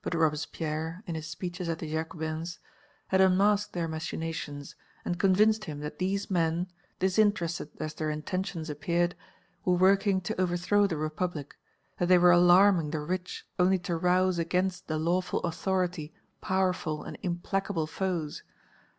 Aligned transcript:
But 0.00 0.14
Robespierre, 0.14 1.02
in 1.06 1.14
his 1.14 1.26
speeches 1.26 1.68
at 1.68 1.78
the 1.78 1.90
Jacobins, 1.92 2.58
had 3.08 3.20
unmasked 3.20 3.74
their 3.74 3.86
machinations 3.86 4.74
and 5.04 5.20
convinced 5.20 5.64
him 5.66 5.80
that 5.80 5.98
these 5.98 6.30
men, 6.30 6.68
disinterested 7.00 7.68
as 7.78 7.92
their 7.92 8.08
intentions 8.08 8.70
appeared, 8.70 9.14
were 9.66 9.76
working 9.76 10.22
to 10.22 10.40
overthrow 10.40 10.86
the 10.86 10.96
Republic, 10.96 11.54
that 11.98 12.08
they 12.08 12.16
were 12.16 12.32
alarming 12.32 12.92
the 12.92 13.00
rich 13.00 13.46
only 13.58 13.78
to 13.80 13.94
rouse 13.98 14.38
against 14.38 14.88
the 14.88 14.96
lawful 14.96 15.40
authority 15.40 16.14
powerful 16.40 17.02
and 17.02 17.18
implacable 17.22 17.86
foes. 17.86 18.42